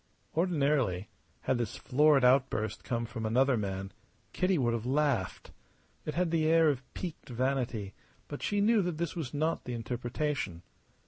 [0.35, 1.09] Ordinarily
[1.41, 3.91] had this florid outburst come from another man
[4.33, 5.51] Kitty would have laughed.
[6.07, 7.93] It had the air of piqued vanity;
[8.27, 10.63] but she knew that this was not the interpretation.